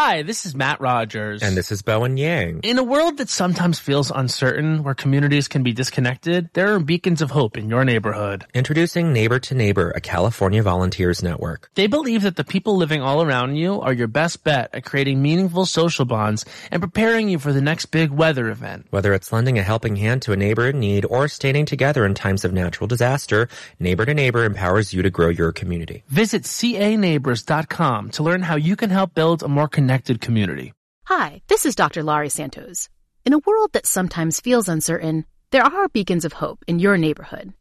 [0.00, 1.42] Hi, this is Matt Rogers.
[1.42, 2.60] And this is Bowen Yang.
[2.62, 7.20] In a world that sometimes feels uncertain, where communities can be disconnected, there are beacons
[7.20, 8.46] of hope in your neighborhood.
[8.54, 11.72] Introducing Neighbor to Neighbor, a California volunteers network.
[11.74, 15.20] They believe that the people living all around you are your best bet at creating
[15.20, 18.86] meaningful social bonds and preparing you for the next big weather event.
[18.90, 22.14] Whether it's lending a helping hand to a neighbor in need or standing together in
[22.14, 23.48] times of natural disaster,
[23.80, 26.04] Neighbor to Neighbor empowers you to grow your community.
[26.06, 29.87] Visit caneighbors.com to learn how you can help build a more connected
[30.20, 30.74] community.
[31.04, 32.02] Hi, this is Dr.
[32.02, 32.90] Laurie Santos.
[33.24, 37.54] In a world that sometimes feels uncertain, there are beacons of hope in your neighborhood.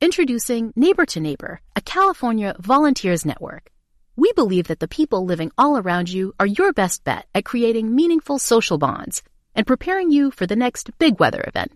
[0.00, 3.70] Introducing Neighbor to Neighbor, a California volunteers network.
[4.16, 7.94] We believe that the people living all around you are your best bet at creating
[7.94, 9.22] meaningful social bonds
[9.54, 11.72] and preparing you for the next big weather event.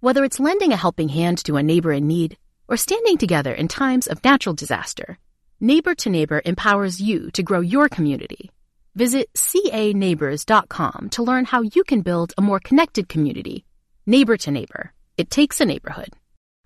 [0.00, 3.68] Whether it's lending a helping hand to a neighbor in need or standing together in
[3.68, 5.18] times of natural disaster,
[5.60, 8.50] Neighbor to Neighbor empowers you to grow your community.
[8.96, 13.66] Visit caneighbors.com to learn how you can build a more connected community.
[14.06, 14.94] Neighbor to Neighbor.
[15.18, 16.14] It takes a neighborhood.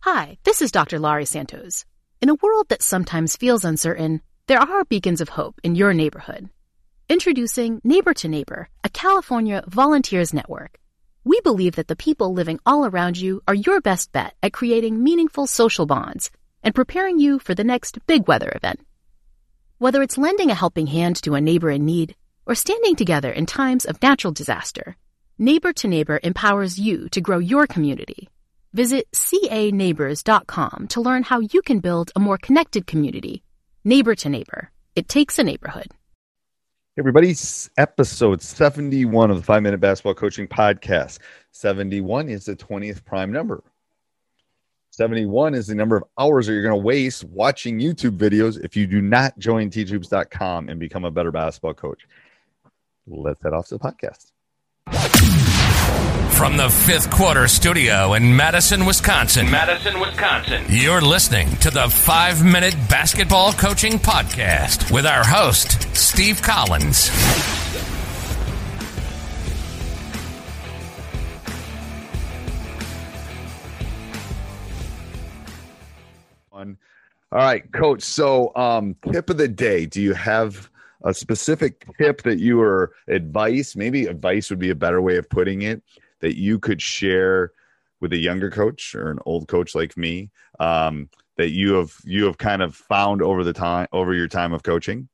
[0.03, 1.01] Hi, this is Dr.
[1.01, 1.84] Laurie Santos.
[2.20, 6.48] In a world that sometimes feels uncertain, there are beacons of hope in your neighborhood.
[7.08, 10.78] Introducing Neighbor to Neighbor, a California volunteers network.
[11.25, 15.03] We believe that the people living all around you are your best bet at creating
[15.03, 16.31] meaningful social bonds
[16.62, 18.78] and preparing you for the next big weather event.
[19.81, 22.14] Whether it's lending a helping hand to a neighbor in need
[22.45, 24.95] or standing together in times of natural disaster,
[25.39, 28.28] Neighbor to Neighbor empowers you to grow your community.
[28.75, 33.42] Visit caneighbors.com to learn how you can build a more connected community.
[33.83, 34.70] Neighbor to Neighbor.
[34.97, 35.86] It takes a neighborhood.
[36.98, 41.20] Everybody's episode 71 of the 5 Minute Basketball Coaching Podcast.
[41.53, 43.64] 71 is the 20th prime number.
[44.91, 48.77] 71 is the number of hours that you're going to waste watching YouTube videos if
[48.77, 52.06] you do not join teachhoops.com and become a better basketball coach.
[53.06, 54.33] Let's head off to the podcast.
[56.36, 59.50] From the fifth quarter studio in Madison, Wisconsin.
[59.50, 60.64] Madison, Wisconsin.
[60.68, 67.11] You're listening to the five minute basketball coaching podcast with our host, Steve Collins.
[77.33, 78.03] All right, coach.
[78.03, 79.87] So, um, tip of the day.
[79.87, 80.69] Do you have
[81.05, 83.77] a specific tip that you or advice?
[83.77, 85.83] Maybe advice would be a better way of putting it
[86.21, 87.53] that you could share
[88.01, 92.25] with a younger coach or an old coach like me um, that you have you
[92.25, 95.09] have kind of found over the time over your time of coaching.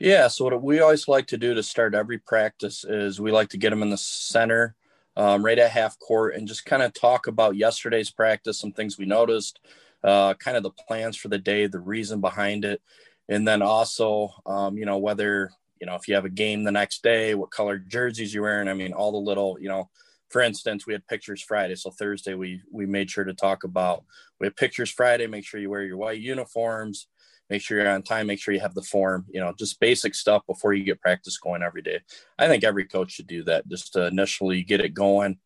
[0.00, 0.28] Yeah.
[0.28, 3.58] So what we always like to do to start every practice is we like to
[3.58, 4.76] get them in the center,
[5.16, 8.96] um, right at half court, and just kind of talk about yesterday's practice, some things
[8.96, 9.60] we noticed
[10.04, 12.80] uh, kind of the plans for the day, the reason behind it,
[13.28, 15.50] and then also, um, you know, whether
[15.80, 18.68] you know if you have a game the next day, what color jerseys you're wearing.
[18.68, 19.88] I mean, all the little, you know,
[20.30, 24.04] for instance, we had pictures Friday, so Thursday we we made sure to talk about
[24.40, 25.26] we have pictures Friday.
[25.26, 27.08] Make sure you wear your white uniforms.
[27.50, 28.26] Make sure you're on time.
[28.26, 29.24] Make sure you have the form.
[29.30, 32.00] You know, just basic stuff before you get practice going every day.
[32.38, 35.38] I think every coach should do that just to initially get it going,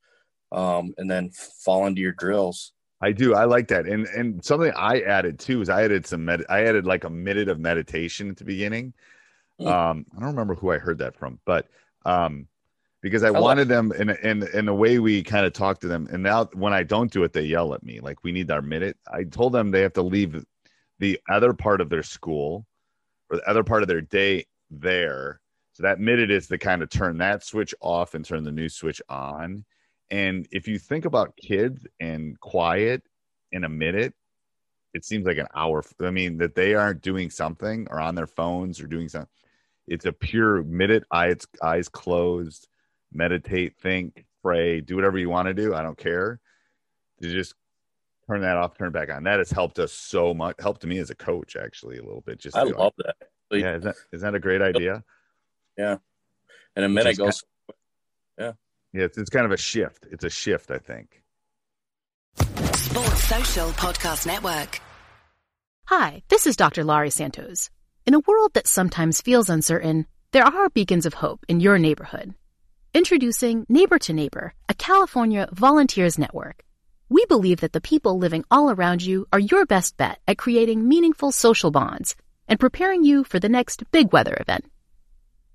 [0.50, 2.72] um, and then fall into your drills.
[3.02, 3.34] I do.
[3.34, 3.86] I like that.
[3.86, 7.10] And and something I added too is I added some med- I added like a
[7.10, 8.94] minute of meditation at the beginning.
[9.60, 9.66] Mm.
[9.66, 11.66] Um, I don't remember who I heard that from, but
[12.04, 12.46] um,
[13.00, 15.88] because I, I wanted them in in in the way we kind of talk to
[15.88, 16.08] them.
[16.12, 18.62] And now when I don't do it, they yell at me like we need our
[18.62, 18.96] minute.
[19.12, 20.44] I told them they have to leave
[21.00, 22.64] the other part of their school
[23.28, 25.40] or the other part of their day there.
[25.72, 28.68] So that minute is to kind of turn that switch off and turn the new
[28.68, 29.64] switch on.
[30.10, 33.02] And if you think about kids and quiet
[33.50, 34.14] in a minute,
[34.94, 35.82] it seems like an hour.
[36.00, 39.28] I mean, that they aren't doing something or on their phones or doing something.
[39.86, 42.68] It's a pure minute, eyes eyes closed,
[43.12, 45.74] meditate, think, pray, do whatever you want to do.
[45.74, 46.40] I don't care.
[47.22, 47.54] To just
[48.28, 49.24] turn that off, turn it back on.
[49.24, 50.56] That has helped us so much.
[50.60, 52.38] Helped me as a coach, actually, a little bit.
[52.38, 53.16] Just I love that.
[53.50, 55.02] Yeah, is that is that a great idea?
[55.78, 55.96] Yeah,
[56.76, 57.42] and a minute goes.
[58.38, 58.52] Yeah.
[58.92, 60.06] Yeah, it's, it's kind of a shift.
[60.10, 61.22] It's a shift, I think.
[62.36, 64.80] Sports Social Podcast Network.
[65.86, 66.84] Hi, this is Dr.
[66.84, 67.70] Laurie Santos.
[68.06, 72.34] In a world that sometimes feels uncertain, there are beacons of hope in your neighborhood.
[72.92, 76.62] Introducing Neighbor to Neighbor, a California volunteers network.
[77.08, 80.86] We believe that the people living all around you are your best bet at creating
[80.86, 82.14] meaningful social bonds
[82.46, 84.66] and preparing you for the next big weather event.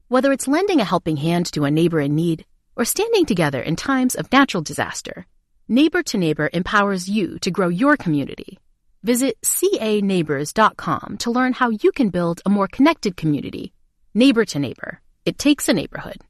[0.07, 2.45] Whether it's lending a helping hand to a neighbor in need,
[2.77, 5.25] or standing together in times of natural disaster,
[5.67, 8.59] Neighbor to Neighbor empowers you to grow your community.
[9.03, 13.73] Visit caneighbors.com to learn how you can build a more connected community.
[14.13, 15.01] Neighbor to Neighbor.
[15.25, 16.21] It takes a neighborhood.